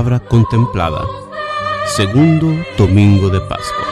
La 0.00 0.04
palabra 0.04 0.28
contemplada. 0.30 1.06
Segundo 1.94 2.56
domingo 2.78 3.28
de 3.28 3.38
Pascua. 3.38 3.86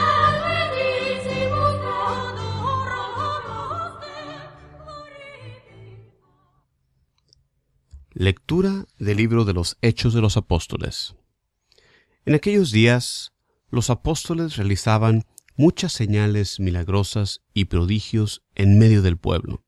Lectura 8.11 8.87
del 8.97 9.17
libro 9.17 9.45
de 9.45 9.53
los 9.53 9.77
Hechos 9.83 10.15
de 10.15 10.21
los 10.21 10.35
Apóstoles. 10.35 11.15
En 12.25 12.33
aquellos 12.33 12.71
días, 12.71 13.33
los 13.69 13.91
apóstoles 13.91 14.55
realizaban 14.55 15.25
muchas 15.57 15.91
señales 15.91 16.59
milagrosas 16.59 17.43
y 17.53 17.65
prodigios 17.65 18.41
en 18.55 18.79
medio 18.79 19.03
del 19.03 19.17
pueblo. 19.17 19.63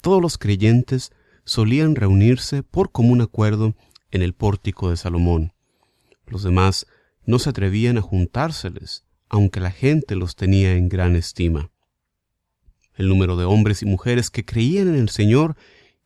Todos 0.00 0.20
los 0.20 0.38
creyentes 0.38 1.12
solían 1.44 1.94
reunirse 1.94 2.64
por 2.64 2.90
común 2.90 3.20
acuerdo 3.20 3.76
en 4.12 4.22
el 4.22 4.34
pórtico 4.34 4.90
de 4.90 4.96
Salomón. 4.96 5.51
Los 6.32 6.44
demás 6.44 6.86
no 7.26 7.38
se 7.38 7.50
atrevían 7.50 7.98
a 7.98 8.00
juntárseles, 8.00 9.04
aunque 9.28 9.60
la 9.60 9.70
gente 9.70 10.16
los 10.16 10.34
tenía 10.34 10.72
en 10.72 10.88
gran 10.88 11.14
estima. 11.14 11.70
El 12.94 13.10
número 13.10 13.36
de 13.36 13.44
hombres 13.44 13.82
y 13.82 13.86
mujeres 13.86 14.30
que 14.30 14.46
creían 14.46 14.88
en 14.88 14.94
el 14.94 15.10
Señor 15.10 15.56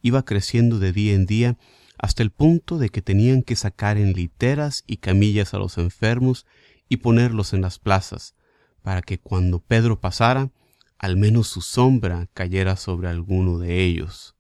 iba 0.02 0.24
creciendo 0.24 0.80
de 0.80 0.92
día 0.92 1.14
en 1.14 1.26
día 1.26 1.58
hasta 1.96 2.24
el 2.24 2.32
punto 2.32 2.76
de 2.78 2.88
que 2.88 3.02
tenían 3.02 3.44
que 3.44 3.55
sacar 3.55 3.98
en 3.98 4.14
literas 4.14 4.83
y 4.88 4.96
camillas 4.96 5.55
a 5.55 5.58
los 5.58 5.78
enfermos 5.78 6.44
y 6.88 6.96
ponerlos 6.96 7.52
en 7.52 7.61
las 7.61 7.78
plazas, 7.78 8.34
para 8.83 9.02
que 9.02 9.20
cuando 9.20 9.61
Pedro 9.61 10.00
pasara, 10.00 10.50
al 10.98 11.16
menos 11.16 11.46
su 11.46 11.61
sombra 11.61 12.28
cayera 12.34 12.74
sobre 12.74 13.06
alguno 13.06 13.58
de 13.58 13.84
ellos. 13.84 14.34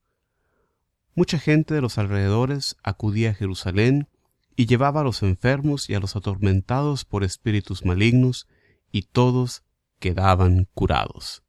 Mucha 1.14 1.38
gente 1.38 1.74
de 1.74 1.80
los 1.80 1.96
alrededores 1.96 2.76
acudía 2.82 3.30
a 3.30 3.34
Jerusalén 3.34 4.08
y 4.56 4.66
llevaba 4.66 5.02
a 5.02 5.04
los 5.04 5.22
enfermos 5.22 5.88
y 5.90 5.94
a 5.94 6.00
los 6.00 6.16
atormentados 6.16 7.04
por 7.04 7.22
espíritus 7.22 7.84
malignos, 7.84 8.48
y 8.90 9.02
todos 9.02 9.62
quedaban 9.98 10.68
curados. 10.74 11.42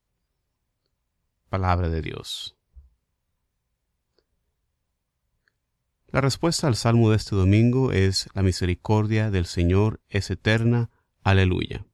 Palabra 1.49 1.89
de 1.89 2.01
Dios. 2.01 2.57
La 6.09 6.21
respuesta 6.21 6.67
al 6.67 6.75
salmo 6.75 7.09
de 7.09 7.17
este 7.17 7.35
domingo 7.35 7.91
es 7.91 8.29
La 8.33 8.41
misericordia 8.41 9.29
del 9.29 9.45
Señor 9.45 10.01
es 10.09 10.29
eterna. 10.29 10.89
Aleluya. 11.23 11.85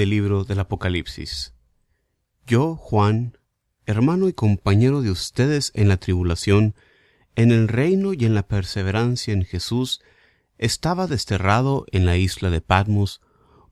Del 0.00 0.08
libro 0.08 0.44
del 0.44 0.60
Apocalipsis. 0.60 1.52
Yo, 2.46 2.74
Juan, 2.74 3.36
hermano 3.84 4.30
y 4.30 4.32
compañero 4.32 5.02
de 5.02 5.10
ustedes 5.10 5.72
en 5.74 5.88
la 5.88 5.98
tribulación, 5.98 6.74
en 7.36 7.52
el 7.52 7.68
reino 7.68 8.14
y 8.14 8.24
en 8.24 8.34
la 8.34 8.48
perseverancia 8.48 9.34
en 9.34 9.44
Jesús, 9.44 10.00
estaba 10.56 11.06
desterrado 11.06 11.84
en 11.92 12.06
la 12.06 12.16
isla 12.16 12.48
de 12.48 12.62
Patmos 12.62 13.20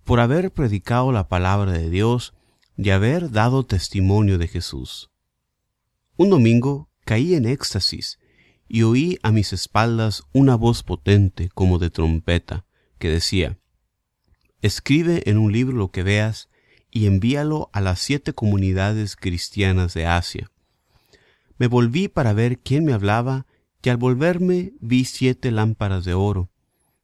por 0.04 0.20
haber 0.20 0.52
predicado 0.52 1.12
la 1.12 1.28
palabra 1.28 1.72
de 1.72 1.88
Dios 1.88 2.34
y 2.76 2.90
haber 2.90 3.30
dado 3.30 3.64
testimonio 3.64 4.36
de 4.36 4.48
Jesús. 4.48 5.10
Un 6.18 6.28
domingo 6.28 6.90
caí 7.06 7.36
en 7.36 7.46
éxtasis 7.46 8.18
y 8.68 8.82
oí 8.82 9.18
a 9.22 9.32
mis 9.32 9.54
espaldas 9.54 10.24
una 10.34 10.56
voz 10.56 10.82
potente 10.82 11.48
como 11.54 11.78
de 11.78 11.88
trompeta 11.88 12.66
que 12.98 13.08
decía, 13.08 13.58
Escribe 14.60 15.22
en 15.30 15.38
un 15.38 15.52
libro 15.52 15.76
lo 15.76 15.90
que 15.90 16.02
veas 16.02 16.48
y 16.90 17.06
envíalo 17.06 17.70
a 17.72 17.80
las 17.80 18.00
siete 18.00 18.32
comunidades 18.32 19.14
cristianas 19.14 19.94
de 19.94 20.06
Asia. 20.06 20.50
Me 21.58 21.66
volví 21.66 22.08
para 22.08 22.32
ver 22.32 22.58
quién 22.58 22.84
me 22.84 22.92
hablaba 22.92 23.46
y 23.82 23.90
al 23.90 23.96
volverme 23.96 24.74
vi 24.80 25.06
siete 25.06 25.50
lámparas 25.50 26.04
de 26.04 26.12
oro, 26.12 26.50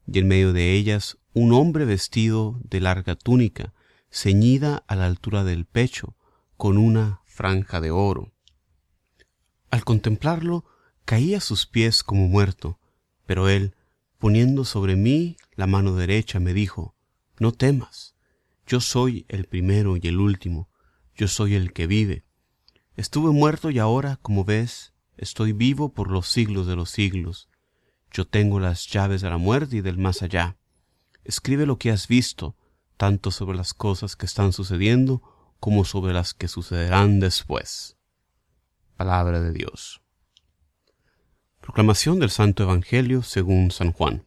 y 0.07 0.19
en 0.19 0.29
medio 0.29 0.53
de 0.53 0.75
ellas 0.75 1.17
un 1.33 1.55
hombre 1.55 1.87
vestido 1.87 2.61
de 2.63 2.81
larga 2.81 3.15
túnica, 3.15 3.73
ceñida 4.11 4.85
a 4.87 4.97
la 4.97 5.07
altura 5.07 5.45
del 5.45 5.65
pecho, 5.65 6.15
con 6.59 6.77
una 6.77 7.23
franja 7.25 7.81
de 7.81 7.91
oro. 7.91 8.33
Al 9.71 9.83
contemplarlo, 9.85 10.67
caí 11.07 11.35
a 11.35 11.41
sus 11.41 11.67
pies 11.67 12.03
como 12.03 12.29
muerto, 12.29 12.79
pero 13.25 13.49
él, 13.49 13.75
poniendo 14.19 14.67
sobre 14.67 14.95
mí 14.95 15.39
la 15.57 15.67
mano 15.67 15.95
derecha, 15.95 16.39
me 16.39 16.53
dijo, 16.53 16.94
no 17.39 17.53
temas, 17.53 18.15
yo 18.67 18.81
soy 18.81 19.27
el 19.29 19.47
primero 19.47 19.97
y 19.97 20.01
el 20.05 20.19
último, 20.19 20.69
yo 21.15 21.29
soy 21.29 21.55
el 21.55 21.73
que 21.73 21.87
vive. 21.87 22.25
Estuve 22.97 23.31
muerto 23.31 23.71
y 23.71 23.79
ahora, 23.79 24.19
como 24.23 24.45
ves, 24.45 24.95
estoy 25.17 25.53
vivo 25.53 25.93
por 25.93 26.11
los 26.11 26.29
siglos 26.29 26.67
de 26.67 26.77
los 26.77 26.91
siglos. 26.91 27.49
Yo 28.11 28.27
tengo 28.27 28.61
las 28.61 28.87
llaves 28.87 29.21
de 29.21 29.31
la 29.31 29.39
muerte 29.39 29.77
y 29.77 29.81
del 29.81 29.99
más 29.99 30.23
allá. 30.23 30.57
Escribe 31.25 31.67
lo 31.67 31.79
que 31.79 31.91
has 31.91 32.09
visto, 32.09 32.57
tanto 32.97 33.31
sobre 33.31 33.57
las 33.57 33.75
cosas 33.75 34.17
que 34.17 34.27
están 34.27 34.53
sucediendo 34.53 35.23
como 35.59 35.85
sobre 35.85 36.13
las 36.13 36.35
que 36.35 36.49
sucederán 36.49 37.21
después. 37.21 37.97
Palabra 38.97 39.41
de 39.41 39.53
Dios. 39.53 40.01
Proclamación 41.61 42.21
del 42.21 42.31
Santo 42.31 42.63
Evangelio 42.63 43.23
según 43.23 43.71
San 43.71 43.93
Juan. 43.93 44.27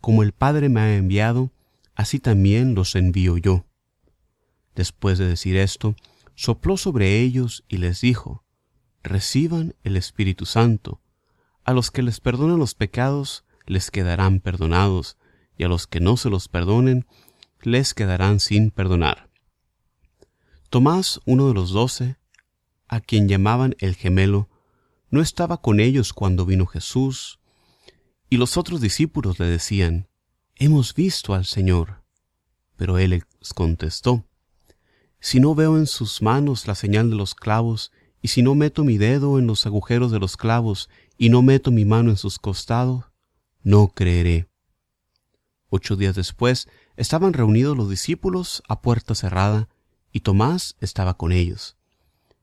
Como 0.00 0.22
el 0.22 0.32
Padre 0.32 0.68
me 0.68 0.80
ha 0.80 0.96
enviado, 0.96 1.52
así 1.94 2.18
también 2.18 2.74
los 2.74 2.94
envío 2.94 3.36
yo. 3.36 3.66
Después 4.74 5.18
de 5.18 5.26
decir 5.26 5.56
esto, 5.56 5.94
sopló 6.34 6.76
sobre 6.76 7.20
ellos 7.20 7.64
y 7.68 7.78
les 7.78 8.00
dijo, 8.00 8.44
Reciban 9.02 9.74
el 9.82 9.96
Espíritu 9.96 10.46
Santo. 10.46 11.00
A 11.64 11.72
los 11.72 11.90
que 11.90 12.02
les 12.02 12.20
perdonan 12.20 12.58
los 12.58 12.74
pecados, 12.74 13.44
les 13.66 13.90
quedarán 13.90 14.40
perdonados, 14.40 15.16
y 15.56 15.64
a 15.64 15.68
los 15.68 15.86
que 15.86 16.00
no 16.00 16.16
se 16.16 16.30
los 16.30 16.48
perdonen, 16.48 17.06
les 17.62 17.94
quedarán 17.94 18.40
sin 18.40 18.70
perdonar. 18.70 19.30
Tomás, 20.70 21.20
uno 21.26 21.48
de 21.48 21.54
los 21.54 21.70
doce, 21.70 22.16
a 22.88 23.00
quien 23.00 23.28
llamaban 23.28 23.74
el 23.78 23.94
gemelo, 23.94 24.48
no 25.10 25.20
estaba 25.20 25.60
con 25.60 25.80
ellos 25.80 26.12
cuando 26.12 26.46
vino 26.46 26.66
Jesús, 26.66 27.39
y 28.30 28.36
los 28.36 28.56
otros 28.56 28.80
discípulos 28.80 29.40
le 29.40 29.46
decían, 29.46 30.08
Hemos 30.54 30.94
visto 30.94 31.34
al 31.34 31.44
Señor. 31.44 32.04
Pero 32.76 32.96
él 32.96 33.10
les 33.10 33.52
contestó, 33.54 34.24
Si 35.18 35.40
no 35.40 35.54
veo 35.56 35.76
en 35.76 35.86
sus 35.86 36.22
manos 36.22 36.68
la 36.68 36.76
señal 36.76 37.10
de 37.10 37.16
los 37.16 37.34
clavos, 37.34 37.90
y 38.22 38.28
si 38.28 38.42
no 38.42 38.54
meto 38.54 38.84
mi 38.84 38.98
dedo 38.98 39.38
en 39.38 39.48
los 39.48 39.66
agujeros 39.66 40.12
de 40.12 40.20
los 40.20 40.36
clavos, 40.36 40.88
y 41.18 41.28
no 41.28 41.42
meto 41.42 41.72
mi 41.72 41.84
mano 41.84 42.10
en 42.10 42.16
sus 42.16 42.38
costados, 42.38 43.04
no 43.62 43.88
creeré. 43.88 44.48
Ocho 45.68 45.96
días 45.96 46.14
después 46.14 46.68
estaban 46.96 47.32
reunidos 47.32 47.76
los 47.76 47.90
discípulos 47.90 48.62
a 48.68 48.80
puerta 48.80 49.14
cerrada, 49.16 49.68
y 50.12 50.20
Tomás 50.20 50.76
estaba 50.80 51.14
con 51.14 51.32
ellos. 51.32 51.76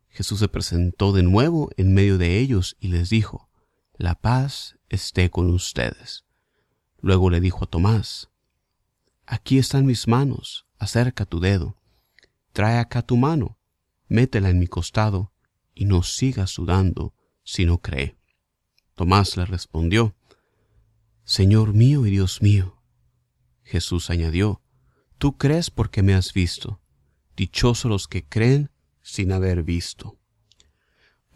Jesús 0.10 0.40
se 0.40 0.48
presentó 0.48 1.14
de 1.14 1.24
nuevo 1.24 1.70
en 1.78 1.94
medio 1.94 2.18
de 2.18 2.40
ellos 2.40 2.76
y 2.80 2.90
les 2.90 3.10
dijo, 3.10 3.50
La 3.98 4.16
paz 4.16 4.77
esté 4.90 5.30
con 5.30 5.50
ustedes. 5.50 6.26
Luego 7.00 7.30
le 7.30 7.40
dijo 7.40 7.64
a 7.64 7.68
Tomás, 7.68 8.30
Aquí 9.26 9.58
están 9.58 9.86
mis 9.86 10.08
manos, 10.08 10.66
acerca 10.80 11.26
tu 11.26 11.40
dedo, 11.40 11.78
trae 12.54 12.78
acá 12.80 13.02
tu 13.02 13.18
mano, 13.18 13.58
métela 14.08 14.50
en 14.50 14.60
mi 14.60 14.68
costado, 14.68 15.34
y 15.74 15.86
no 15.86 16.02
sigas 16.02 16.50
sudando 16.50 17.14
si 17.44 17.66
no 17.66 17.80
cree. 17.80 18.18
Tomás 18.96 19.38
le 19.38 19.46
respondió, 19.46 20.16
Señor 21.24 21.74
mío 21.74 22.06
y 22.06 22.12
Dios 22.12 22.42
mío. 22.42 22.82
Jesús 23.64 24.10
añadió, 24.10 24.62
Tú 25.18 25.38
crees 25.38 25.70
porque 25.70 26.04
me 26.04 26.14
has 26.14 26.34
visto, 26.34 26.80
dichosos 27.36 27.90
los 27.90 28.08
que 28.08 28.24
creen 28.24 28.72
sin 29.02 29.32
haber 29.32 29.64
visto. 29.64 30.17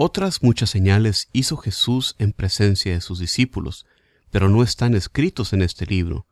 Otras 0.03 0.41
muchas 0.41 0.71
señales 0.71 1.29
hizo 1.31 1.57
Jesús 1.57 2.15
en 2.17 2.33
presencia 2.33 2.91
de 2.91 3.01
sus 3.01 3.19
discípulos, 3.19 3.85
pero 4.31 4.49
no 4.49 4.63
están 4.63 4.95
escritos 4.95 5.53
en 5.53 5.61
este 5.61 5.85
libro. 5.85 6.25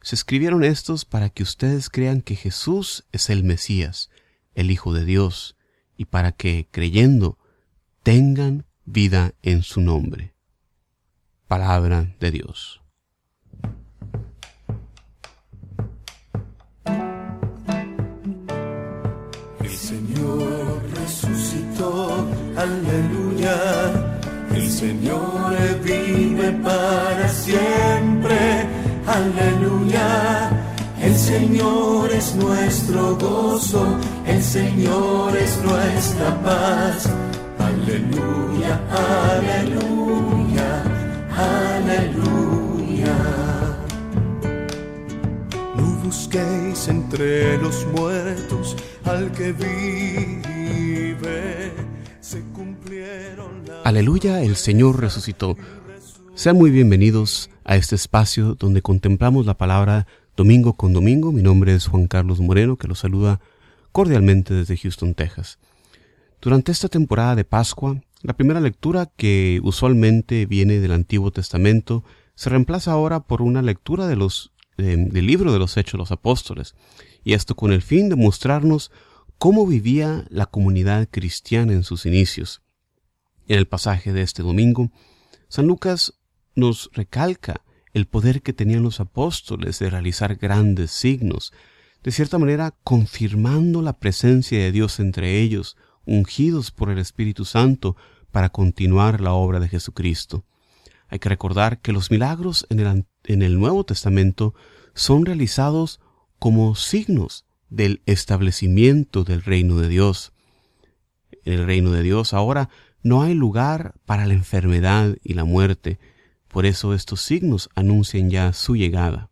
Se 0.00 0.14
escribieron 0.14 0.62
estos 0.62 1.04
para 1.04 1.28
que 1.28 1.42
ustedes 1.42 1.90
crean 1.90 2.20
que 2.20 2.36
Jesús 2.36 3.04
es 3.10 3.28
el 3.28 3.42
Mesías, 3.42 4.10
el 4.54 4.70
Hijo 4.70 4.94
de 4.94 5.04
Dios, 5.04 5.56
y 5.96 6.04
para 6.04 6.30
que, 6.30 6.68
creyendo, 6.70 7.36
tengan 8.04 8.64
vida 8.84 9.34
en 9.42 9.64
su 9.64 9.80
nombre. 9.80 10.36
Palabra 11.48 12.14
de 12.20 12.30
Dios. 12.30 12.80
Señor 24.76 25.56
vive 25.82 26.52
para 26.62 27.26
siempre, 27.30 28.66
aleluya. 29.06 30.50
El 31.00 31.16
Señor 31.16 32.12
es 32.12 32.34
nuestro 32.34 33.16
gozo, 33.16 33.86
el 34.26 34.42
Señor 34.42 35.34
es 35.34 35.56
nuestra 35.64 36.42
paz. 36.42 37.08
Aleluya, 37.58 38.78
aleluya, 38.90 40.82
aleluya. 41.78 43.16
No 45.74 45.86
busquéis 46.04 46.86
entre 46.88 47.56
los 47.62 47.86
muertos 47.86 48.76
al 49.06 49.32
que 49.32 49.52
vive. 49.52 50.56
Se 52.20 52.42
las 52.52 52.75
Aleluya, 53.84 54.42
el 54.42 54.56
Señor 54.56 55.00
resucitó. 55.00 55.56
Sean 56.34 56.56
muy 56.56 56.70
bienvenidos 56.70 57.50
a 57.64 57.76
este 57.76 57.94
espacio 57.94 58.54
donde 58.54 58.82
contemplamos 58.82 59.46
la 59.46 59.56
palabra 59.56 60.06
domingo 60.36 60.74
con 60.74 60.92
domingo. 60.92 61.32
Mi 61.32 61.42
nombre 61.42 61.74
es 61.74 61.86
Juan 61.86 62.08
Carlos 62.08 62.40
Moreno, 62.40 62.76
que 62.76 62.88
los 62.88 62.98
saluda 62.98 63.40
cordialmente 63.92 64.54
desde 64.54 64.76
Houston, 64.76 65.14
Texas. 65.14 65.58
Durante 66.40 66.72
esta 66.72 66.88
temporada 66.88 67.34
de 67.34 67.44
Pascua, 67.44 68.02
la 68.22 68.34
primera 68.34 68.60
lectura 68.60 69.10
que 69.16 69.60
usualmente 69.62 70.46
viene 70.46 70.80
del 70.80 70.92
Antiguo 70.92 71.30
Testamento 71.30 72.04
se 72.34 72.50
reemplaza 72.50 72.92
ahora 72.92 73.20
por 73.20 73.40
una 73.40 73.62
lectura 73.62 74.06
del 74.06 75.26
libro 75.26 75.52
de 75.52 75.58
los 75.58 75.76
Hechos 75.76 75.92
de 75.92 75.98
los 75.98 76.12
Apóstoles, 76.12 76.74
y 77.24 77.32
esto 77.32 77.54
con 77.54 77.72
el 77.72 77.82
fin 77.82 78.08
de 78.08 78.16
mostrarnos 78.16 78.90
cómo 79.38 79.66
vivía 79.66 80.26
la 80.28 80.46
comunidad 80.46 81.08
cristiana 81.10 81.72
en 81.72 81.84
sus 81.84 82.04
inicios. 82.04 82.62
En 83.48 83.58
el 83.58 83.66
pasaje 83.66 84.12
de 84.12 84.22
este 84.22 84.42
domingo, 84.42 84.90
San 85.48 85.66
Lucas 85.66 86.14
nos 86.54 86.90
recalca 86.92 87.62
el 87.92 88.06
poder 88.06 88.42
que 88.42 88.52
tenían 88.52 88.82
los 88.82 89.00
apóstoles 89.00 89.78
de 89.78 89.88
realizar 89.88 90.36
grandes 90.36 90.90
signos, 90.90 91.52
de 92.02 92.12
cierta 92.12 92.38
manera 92.38 92.74
confirmando 92.82 93.82
la 93.82 93.98
presencia 93.98 94.58
de 94.58 94.72
Dios 94.72 95.00
entre 95.00 95.40
ellos, 95.40 95.76
ungidos 96.04 96.70
por 96.70 96.90
el 96.90 96.98
Espíritu 96.98 97.44
Santo 97.44 97.96
para 98.30 98.50
continuar 98.50 99.20
la 99.20 99.32
obra 99.32 99.60
de 99.60 99.68
Jesucristo. 99.68 100.44
Hay 101.08 101.20
que 101.20 101.28
recordar 101.28 101.80
que 101.80 101.92
los 101.92 102.10
milagros 102.10 102.66
en 102.68 102.80
el, 102.80 103.06
en 103.24 103.42
el 103.42 103.58
Nuevo 103.58 103.84
Testamento 103.84 104.54
son 104.94 105.24
realizados 105.24 106.00
como 106.38 106.74
signos 106.74 107.44
del 107.70 108.02
establecimiento 108.06 109.24
del 109.24 109.42
reino 109.42 109.76
de 109.78 109.88
Dios. 109.88 110.32
El 111.44 111.64
reino 111.64 111.92
de 111.92 112.02
Dios 112.02 112.34
ahora 112.34 112.68
no 113.06 113.22
hay 113.22 113.34
lugar 113.34 113.94
para 114.04 114.26
la 114.26 114.34
enfermedad 114.34 115.16
y 115.22 115.34
la 115.34 115.44
muerte, 115.44 116.00
por 116.48 116.66
eso 116.66 116.92
estos 116.92 117.20
signos 117.20 117.70
anuncian 117.76 118.30
ya 118.30 118.52
su 118.52 118.74
llegada. 118.74 119.30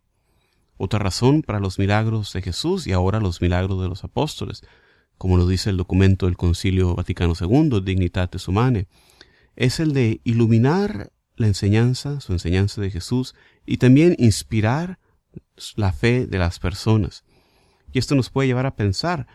Otra 0.76 1.00
razón 1.00 1.42
para 1.42 1.58
los 1.58 1.80
milagros 1.80 2.32
de 2.32 2.40
Jesús 2.40 2.86
y 2.86 2.92
ahora 2.92 3.18
los 3.18 3.42
milagros 3.42 3.82
de 3.82 3.88
los 3.88 4.04
apóstoles, 4.04 4.62
como 5.18 5.36
lo 5.36 5.48
dice 5.48 5.70
el 5.70 5.76
documento 5.76 6.26
del 6.26 6.36
Concilio 6.36 6.94
Vaticano 6.94 7.32
II, 7.38 7.80
Dignitatis 7.84 8.46
Humanae, 8.46 8.86
es 9.56 9.80
el 9.80 9.92
de 9.92 10.20
iluminar 10.22 11.10
la 11.34 11.48
enseñanza, 11.48 12.20
su 12.20 12.32
enseñanza 12.32 12.80
de 12.80 12.92
Jesús, 12.92 13.34
y 13.66 13.78
también 13.78 14.14
inspirar 14.20 15.00
la 15.74 15.92
fe 15.92 16.28
de 16.28 16.38
las 16.38 16.60
personas. 16.60 17.24
Y 17.92 17.98
esto 17.98 18.14
nos 18.14 18.30
puede 18.30 18.46
llevar 18.46 18.66
a 18.66 18.76
pensar, 18.76 19.26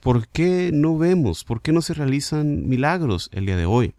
¿por 0.00 0.28
qué 0.28 0.70
no 0.72 0.98
vemos, 0.98 1.44
por 1.44 1.62
qué 1.62 1.72
no 1.72 1.82
se 1.82 1.94
realizan 1.94 2.68
milagros 2.68 3.30
el 3.32 3.46
día 3.46 3.56
de 3.56 3.66
hoy? 3.66 3.94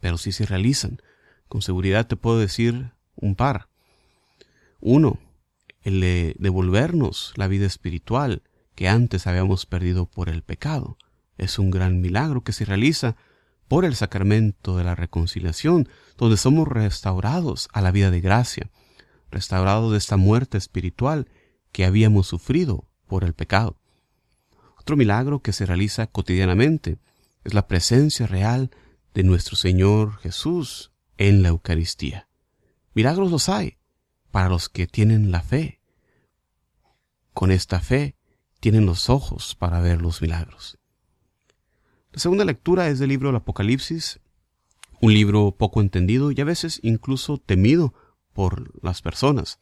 Pero 0.00 0.18
sí 0.18 0.32
se 0.32 0.46
realizan. 0.46 1.00
Con 1.48 1.62
seguridad 1.62 2.06
te 2.06 2.16
puedo 2.16 2.38
decir 2.38 2.92
un 3.16 3.34
par. 3.34 3.68
Uno, 4.80 5.18
el 5.82 6.00
de 6.00 6.36
devolvernos 6.38 7.32
la 7.36 7.48
vida 7.48 7.66
espiritual 7.66 8.42
que 8.74 8.88
antes 8.88 9.26
habíamos 9.26 9.66
perdido 9.66 10.06
por 10.06 10.28
el 10.28 10.42
pecado. 10.42 10.98
Es 11.36 11.58
un 11.58 11.70
gran 11.70 12.00
milagro 12.00 12.42
que 12.42 12.52
se 12.52 12.64
realiza 12.64 13.16
por 13.66 13.84
el 13.84 13.96
sacramento 13.96 14.76
de 14.76 14.84
la 14.84 14.94
reconciliación, 14.94 15.88
donde 16.16 16.36
somos 16.36 16.66
restaurados 16.66 17.68
a 17.72 17.80
la 17.80 17.90
vida 17.90 18.10
de 18.10 18.20
gracia, 18.20 18.70
restaurados 19.30 19.92
de 19.92 19.98
esta 19.98 20.16
muerte 20.16 20.58
espiritual 20.58 21.28
que 21.72 21.84
habíamos 21.84 22.26
sufrido 22.26 22.88
por 23.06 23.24
el 23.24 23.34
pecado. 23.34 23.77
Otro 24.88 24.96
milagro 24.96 25.42
que 25.42 25.52
se 25.52 25.66
realiza 25.66 26.06
cotidianamente 26.06 26.96
es 27.44 27.52
la 27.52 27.68
presencia 27.68 28.26
real 28.26 28.70
de 29.12 29.22
nuestro 29.22 29.54
Señor 29.54 30.16
Jesús 30.20 30.92
en 31.18 31.42
la 31.42 31.50
Eucaristía. 31.50 32.30
Milagros 32.94 33.30
los 33.30 33.50
hay 33.50 33.76
para 34.30 34.48
los 34.48 34.70
que 34.70 34.86
tienen 34.86 35.30
la 35.30 35.42
fe. 35.42 35.82
Con 37.34 37.50
esta 37.52 37.80
fe 37.80 38.16
tienen 38.60 38.86
los 38.86 39.10
ojos 39.10 39.54
para 39.54 39.80
ver 39.80 40.00
los 40.00 40.22
milagros. 40.22 40.78
La 42.12 42.20
segunda 42.20 42.46
lectura 42.46 42.88
es 42.88 42.98
del 42.98 43.10
libro 43.10 43.28
del 43.28 43.36
Apocalipsis, 43.36 44.20
un 45.02 45.12
libro 45.12 45.54
poco 45.54 45.82
entendido 45.82 46.32
y 46.32 46.40
a 46.40 46.44
veces 46.44 46.80
incluso 46.82 47.36
temido 47.36 47.92
por 48.32 48.82
las 48.82 49.02
personas. 49.02 49.58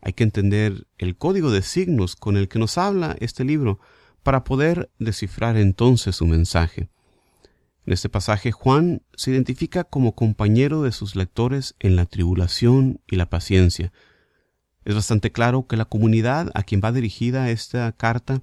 Hay 0.00 0.12
que 0.12 0.22
entender 0.22 0.86
el 0.98 1.16
código 1.16 1.50
de 1.50 1.62
signos 1.62 2.14
con 2.14 2.36
el 2.36 2.46
que 2.46 2.60
nos 2.60 2.78
habla 2.78 3.16
este 3.18 3.42
libro 3.42 3.80
para 4.22 4.44
poder 4.44 4.90
descifrar 4.98 5.56
entonces 5.56 6.16
su 6.16 6.26
mensaje. 6.26 6.88
En 7.86 7.92
este 7.94 8.08
pasaje 8.08 8.52
Juan 8.52 9.02
se 9.16 9.30
identifica 9.30 9.84
como 9.84 10.14
compañero 10.14 10.82
de 10.82 10.92
sus 10.92 11.16
lectores 11.16 11.74
en 11.78 11.96
la 11.96 12.04
tribulación 12.04 13.00
y 13.06 13.16
la 13.16 13.30
paciencia. 13.30 13.92
Es 14.84 14.94
bastante 14.94 15.32
claro 15.32 15.66
que 15.66 15.76
la 15.76 15.86
comunidad 15.86 16.50
a 16.54 16.62
quien 16.62 16.82
va 16.84 16.92
dirigida 16.92 17.50
esta 17.50 17.90
carta 17.92 18.42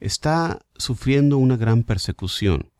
está 0.00 0.60
sufriendo 0.76 1.38
una 1.38 1.56
gran 1.56 1.84
persecución. 1.84 2.70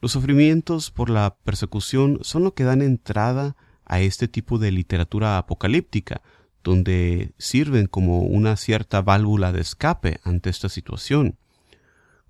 Los 0.00 0.12
sufrimientos 0.12 0.90
por 0.90 1.10
la 1.10 1.36
persecución 1.44 2.18
son 2.22 2.44
lo 2.44 2.54
que 2.54 2.64
dan 2.64 2.82
entrada 2.82 3.56
a 3.84 4.00
este 4.00 4.28
tipo 4.28 4.58
de 4.58 4.72
literatura 4.72 5.38
apocalíptica, 5.38 6.22
donde 6.64 7.32
sirven 7.38 7.86
como 7.86 8.20
una 8.20 8.56
cierta 8.56 9.00
válvula 9.00 9.52
de 9.52 9.60
escape 9.60 10.18
ante 10.24 10.50
esta 10.50 10.68
situación. 10.68 11.38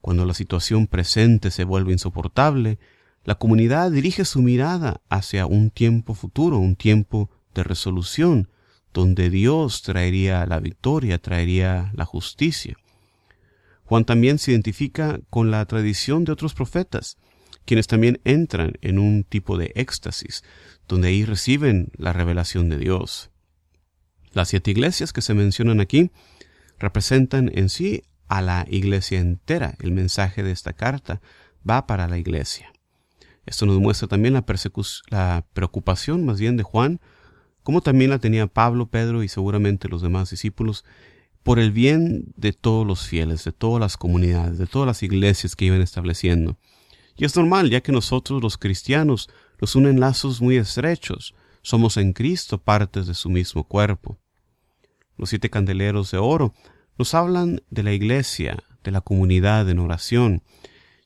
Cuando 0.07 0.25
la 0.25 0.35
situación 0.35 0.87
presente 0.87 1.51
se 1.51 1.65
vuelve 1.65 1.91
insoportable, 1.91 2.79
la 3.25 3.35
comunidad 3.35 3.91
dirige 3.91 4.25
su 4.25 4.41
mirada 4.41 5.01
hacia 5.09 5.47
un 5.47 5.71
tiempo 5.71 6.15
futuro, 6.15 6.59
un 6.59 6.77
tiempo 6.77 7.29
de 7.57 7.65
resolución, 7.65 8.49
donde 8.95 9.31
Dios 9.31 9.83
traería 9.83 10.47
la 10.47 10.61
victoria, 10.61 11.19
traería 11.19 11.91
la 11.93 12.05
justicia. 12.05 12.77
Juan 13.83 14.05
también 14.05 14.39
se 14.39 14.53
identifica 14.53 15.19
con 15.29 15.51
la 15.51 15.65
tradición 15.65 16.25
de 16.25 16.31
otros 16.31 16.55
profetas, 16.55 17.19
quienes 17.65 17.89
también 17.89 18.21
entran 18.23 18.75
en 18.83 19.01
un 19.01 19.25
tipo 19.25 19.59
de 19.59 19.73
éxtasis, 19.75 20.45
donde 20.87 21.09
ahí 21.09 21.25
reciben 21.25 21.91
la 21.97 22.13
revelación 22.13 22.69
de 22.69 22.79
Dios. 22.79 23.31
Las 24.31 24.51
siete 24.51 24.71
iglesias 24.71 25.13
que 25.13 25.21
se 25.21 25.35
mencionan 25.35 25.81
aquí 25.81 26.13
representan 26.79 27.51
en 27.53 27.69
sí 27.69 28.05
a 28.29 28.43
la 28.43 28.67
iglesia 28.69 29.19
entera. 29.21 29.77
El 29.81 29.93
mensaje 29.93 30.43
de 30.43 30.53
esta 30.53 30.73
carta 30.73 31.21
va 31.69 31.87
para 31.87 32.09
la 32.09 32.19
iglesia. 32.19 32.73
Esto 33.47 33.65
nos 33.67 33.79
muestra 33.79 34.09
también 34.09 34.35
la, 34.35 35.45
preocupación 35.53 36.25
más 36.25 36.41
bien 36.41 36.57
de 36.57 36.65
Juan, 36.65 37.01
como 37.63 37.81
también 37.81 38.11
la 38.11 38.19
tenía 38.19 38.47
Pablo, 38.49 38.87
Pedro 38.87 39.23
y 39.23 39.29
seguramente 39.29 39.89
los 39.89 40.03
demás 40.03 40.31
discípulos, 40.31 40.85
por 41.43 41.61
el 41.61 41.71
bien 41.71 42.33
de 42.37 42.53
todos 42.53 42.85
los 42.85 43.07
fieles, 43.07 43.45
de 43.45 43.53
todas 43.53 43.81
las 43.81 43.97
comunidades, 43.97 44.59
de 44.59 44.67
todas 44.67 44.87
las 44.87 45.03
iglesias 45.05 45.55
que 45.55 45.67
iban 45.67 45.81
estableciendo. 45.81 46.59
Y 47.17 47.25
es 47.25 47.37
normal, 47.37 47.71
ya 47.71 47.81
que 47.81 47.93
nosotros 47.93 48.43
los 48.43 48.59
cristianos 48.59 49.29
nos 49.61 49.77
unen 49.77 50.01
lazos 50.01 50.43
muy 50.43 50.57
estrechos, 50.57 51.35
somos 51.63 51.97
en 51.97 52.13
Cristo 52.13 52.59
partes 52.59 53.07
de 53.07 53.15
su 53.15 53.31
mismo 53.31 53.65
cuerpo. 53.65 54.19
Los 55.17 55.31
siete 55.31 55.49
candeleros 55.51 56.11
de 56.11 56.19
oro 56.19 56.53
nos 56.99 57.15
hablan 57.15 57.63
de 57.71 57.83
la 57.83 57.93
iglesia, 57.93 58.63
de 58.85 58.91
la 58.91 59.01
comunidad 59.01 59.69
en 59.69 59.79
oración, 59.79 60.43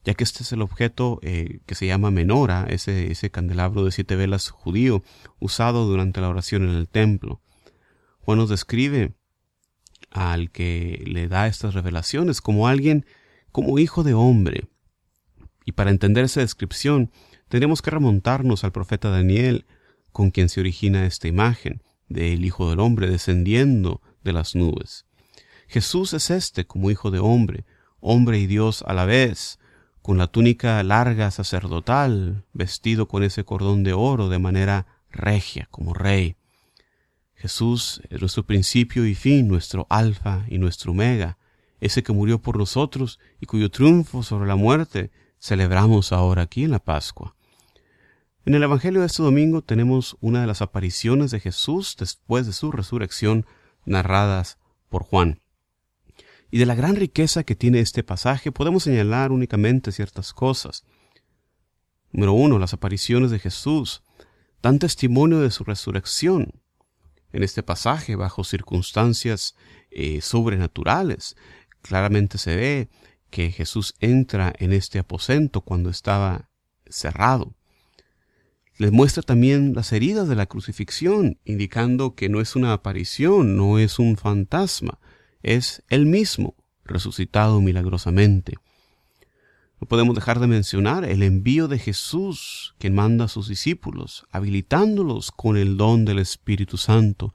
ya 0.04 0.14
que 0.14 0.25
este 0.25 0.42
es 0.42 0.52
el 0.52 0.62
objeto 0.62 1.18
eh, 1.23 1.61
que 1.66 1.75
se 1.75 1.87
llama 1.87 2.11
menora, 2.11 2.66
ese, 2.68 3.11
ese 3.11 3.30
candelabro 3.30 3.85
de 3.85 3.92
siete 3.92 4.16
velas 4.16 4.49
judío 4.50 5.02
usado 5.38 5.87
durante 5.87 6.20
la 6.20 6.28
oración 6.28 6.68
en 6.68 6.75
el 6.75 6.88
templo. 6.88 7.40
Juan 8.20 8.38
nos 8.38 8.50
describe 8.50 9.14
al 10.11 10.50
que 10.50 11.04
le 11.06 11.28
da 11.28 11.47
estas 11.47 11.75
revelaciones 11.75 12.40
como 12.40 12.66
alguien, 12.66 13.06
como 13.52 13.78
hijo 13.78 14.02
de 14.02 14.14
hombre, 14.14 14.68
y 15.64 15.73
para 15.73 15.90
entender 15.90 16.25
esa 16.25 16.40
descripción, 16.40 17.12
tenemos 17.49 17.82
que 17.82 17.90
remontarnos 17.90 18.64
al 18.64 18.73
profeta 18.73 19.11
Daniel, 19.11 19.66
con 20.12 20.30
quien 20.30 20.49
se 20.49 20.61
origina 20.61 21.06
esta 21.06 21.28
imagen 21.28 21.82
del 22.09 22.44
Hijo 22.44 22.68
del 22.68 22.80
Hombre 22.80 23.09
descendiendo 23.09 24.02
de 24.25 24.32
las 24.32 24.56
nubes. 24.56 25.06
Jesús 25.70 26.14
es 26.14 26.30
este 26.30 26.66
como 26.66 26.90
Hijo 26.90 27.12
de 27.12 27.20
Hombre, 27.20 27.64
hombre 28.00 28.40
y 28.40 28.48
Dios 28.48 28.82
a 28.88 28.92
la 28.92 29.04
vez, 29.04 29.60
con 30.02 30.18
la 30.18 30.26
túnica 30.26 30.82
larga 30.82 31.30
sacerdotal, 31.30 32.44
vestido 32.52 33.06
con 33.06 33.22
ese 33.22 33.44
cordón 33.44 33.84
de 33.84 33.92
oro 33.92 34.28
de 34.28 34.40
manera 34.40 34.86
regia 35.12 35.68
como 35.70 35.94
rey. 35.94 36.34
Jesús 37.36 38.02
es 38.10 38.20
nuestro 38.20 38.44
principio 38.44 39.06
y 39.06 39.14
fin, 39.14 39.46
nuestro 39.46 39.86
alfa 39.90 40.44
y 40.48 40.58
nuestro 40.58 40.90
omega, 40.90 41.38
ese 41.80 42.02
que 42.02 42.12
murió 42.12 42.42
por 42.42 42.58
nosotros 42.58 43.20
y 43.40 43.46
cuyo 43.46 43.70
triunfo 43.70 44.24
sobre 44.24 44.48
la 44.48 44.56
muerte 44.56 45.12
celebramos 45.38 46.10
ahora 46.10 46.42
aquí 46.42 46.64
en 46.64 46.72
la 46.72 46.80
Pascua. 46.80 47.36
En 48.44 48.56
el 48.56 48.64
Evangelio 48.64 49.02
de 49.02 49.06
este 49.06 49.22
domingo 49.22 49.62
tenemos 49.62 50.16
una 50.20 50.40
de 50.40 50.48
las 50.48 50.62
apariciones 50.62 51.30
de 51.30 51.38
Jesús 51.38 51.94
después 51.96 52.46
de 52.46 52.54
su 52.54 52.72
resurrección 52.72 53.46
narradas 53.84 54.58
por 54.88 55.04
Juan. 55.04 55.39
Y 56.50 56.59
de 56.59 56.66
la 56.66 56.75
gran 56.75 56.97
riqueza 56.97 57.45
que 57.45 57.54
tiene 57.54 57.80
este 57.80 58.02
pasaje 58.02 58.50
podemos 58.50 58.83
señalar 58.83 59.30
únicamente 59.30 59.92
ciertas 59.92 60.33
cosas. 60.33 60.85
Número 62.12 62.33
uno, 62.33 62.59
las 62.59 62.75
apariciones 62.75 63.30
de 63.30 63.38
Jesús 63.38 64.02
dan 64.62 64.78
testimonio 64.78 65.40
de 65.40 65.50
su 65.50 65.64
resurrección. 65.64 66.61
En 67.33 67.45
este 67.45 67.62
pasaje, 67.62 68.16
bajo 68.16 68.42
circunstancias 68.42 69.54
eh, 69.90 70.21
sobrenaturales, 70.21 71.37
claramente 71.83 72.38
se 72.38 72.57
ve 72.57 72.88
que 73.30 73.52
Jesús 73.52 73.95
entra 74.00 74.52
en 74.59 74.73
este 74.73 74.99
aposento 74.99 75.61
cuando 75.61 75.88
estaba 75.88 76.50
cerrado. 76.87 77.54
Les 78.76 78.90
muestra 78.90 79.23
también 79.23 79.75
las 79.75 79.92
heridas 79.92 80.28
de 80.28 80.35
la 80.35 80.47
crucifixión, 80.47 81.38
indicando 81.45 82.14
que 82.16 82.28
no 82.28 82.40
es 82.40 82.57
una 82.57 82.73
aparición, 82.73 83.57
no 83.57 83.78
es 83.78 83.99
un 83.99 84.16
fantasma, 84.16 84.99
es 85.42 85.82
Él 85.88 86.06
mismo, 86.06 86.54
resucitado 86.85 87.61
milagrosamente. 87.61 88.54
No 89.80 89.88
podemos 89.88 90.14
dejar 90.14 90.40
de 90.40 90.47
mencionar 90.47 91.04
el 91.04 91.23
envío 91.23 91.66
de 91.66 91.78
Jesús, 91.78 92.75
quien 92.78 92.94
manda 92.94 93.25
a 93.25 93.28
sus 93.28 93.49
discípulos, 93.49 94.26
habilitándolos 94.30 95.30
con 95.30 95.56
el 95.56 95.78
don 95.78 96.04
del 96.04 96.18
Espíritu 96.18 96.76
Santo, 96.76 97.35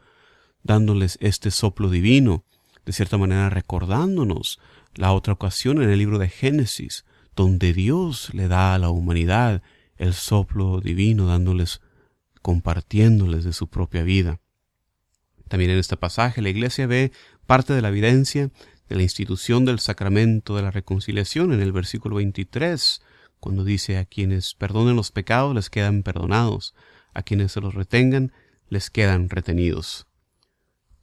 dándoles 0.61 1.17
este 1.21 1.49
soplo 1.49 1.89
divino, 1.89 2.43
de 2.85 2.93
cierta 2.93 3.17
manera 3.17 3.49
recordándonos 3.49 4.59
la 4.93 5.11
otra 5.11 5.33
ocasión 5.33 5.81
en 5.81 5.89
el 5.89 5.97
libro 5.97 6.19
de 6.19 6.29
Génesis, 6.29 7.05
donde 7.35 7.73
Dios 7.73 8.33
le 8.33 8.47
da 8.47 8.75
a 8.75 8.79
la 8.79 8.89
humanidad 8.89 9.63
el 9.97 10.13
soplo 10.13 10.81
divino, 10.81 11.25
dándoles, 11.25 11.81
compartiéndoles 12.43 13.43
de 13.43 13.53
su 13.53 13.67
propia 13.69 14.03
vida. 14.03 14.39
También 15.47 15.71
en 15.71 15.79
este 15.79 15.97
pasaje 15.97 16.41
la 16.41 16.49
Iglesia 16.49 16.87
ve 16.87 17.11
parte 17.45 17.73
de 17.73 17.81
la 17.81 17.89
evidencia 17.89 18.49
de 18.89 18.95
la 18.95 19.03
institución 19.03 19.65
del 19.65 19.79
sacramento 19.79 20.55
de 20.55 20.61
la 20.61 20.71
reconciliación 20.71 21.53
en 21.53 21.61
el 21.61 21.71
versículo 21.71 22.17
23, 22.17 23.01
cuando 23.39 23.63
dice 23.63 23.97
a 23.97 24.05
quienes 24.05 24.53
perdonen 24.53 24.95
los 24.95 25.11
pecados 25.11 25.55
les 25.55 25.69
quedan 25.69 26.03
perdonados, 26.03 26.75
a 27.13 27.23
quienes 27.23 27.51
se 27.51 27.61
los 27.61 27.73
retengan 27.73 28.31
les 28.69 28.89
quedan 28.89 29.29
retenidos. 29.29 30.07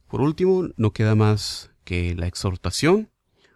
Por 0.07 0.21
último, 0.21 0.69
no 0.77 0.91
queda 0.91 1.15
más 1.15 1.71
que 1.83 2.15
la 2.15 2.27
exhortación 2.27 3.09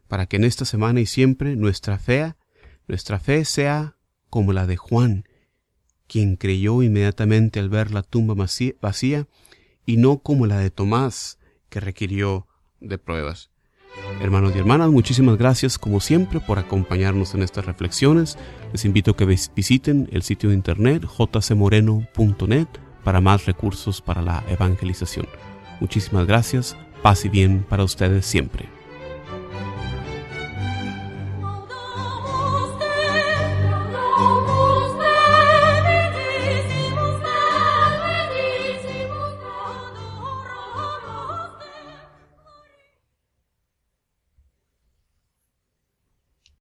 para 0.08 0.26
que 0.26 0.38
en 0.38 0.44
esta 0.44 0.66
semana 0.66 1.00
y 1.00 1.06
siempre 1.06 1.56
nuestra 1.56 2.00
fe, 2.00 2.36
nuestra 2.88 3.20
fe 3.20 3.46
sea 3.46 3.98
como 4.30 4.54
la 4.54 4.66
de 4.66 4.78
Juan, 4.78 5.26
quien 6.08 6.36
creyó 6.36 6.82
inmediatamente 6.82 7.60
al 7.60 7.70
ver 7.70 7.92
la 7.92 8.04
tumba 8.04 8.34
vacía 8.82 9.28
y 9.86 9.98
no 9.98 10.20
como 10.20 10.46
la 10.48 10.58
de 10.60 10.72
Tomás, 10.72 11.38
que 11.70 11.80
requirió 11.80 12.47
de 12.80 12.98
pruebas. 12.98 13.50
Hermanos 14.22 14.54
y 14.56 14.60
hermanas, 14.60 14.90
muchísimas 14.90 15.38
gracias 15.38 15.78
como 15.78 16.00
siempre 16.00 16.40
por 16.40 16.60
acompañarnos 16.60 17.34
en 17.34 17.44
estas 17.44 17.66
reflexiones. 17.66 18.38
Les 18.72 18.86
invito 18.86 19.12
a 19.12 19.18
que 19.18 19.26
visiten 19.26 20.08
el 20.12 20.24
sitio 20.24 20.50
de 20.50 20.56
internet 20.56 21.04
jcmoreno.net 21.06 22.68
para 23.04 23.22
más 23.22 23.46
recursos 23.46 24.02
para 24.02 24.22
la 24.22 24.44
evangelización. 24.50 25.28
Muchísimas 25.80 26.28
gracias, 26.28 26.76
paz 27.02 27.26
y 27.26 27.30
bien 27.30 27.66
para 27.68 27.84
ustedes 27.84 28.26
siempre. 28.26 28.77